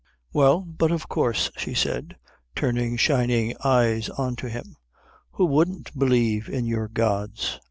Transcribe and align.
"Well, 0.33 0.61
but 0.61 0.91
of 0.91 1.07
course," 1.07 1.51
she 1.57 1.75
said, 1.75 2.15
turning 2.55 2.97
shining 2.97 3.55
eyes 3.63 4.09
on 4.09 4.35
to 4.37 4.49
him. 4.49 4.75
"Who 5.33 5.45
wouldn't 5.45 5.95
believe 5.95 6.49
in 6.49 6.65
your 6.65 6.87
gods? 6.87 7.59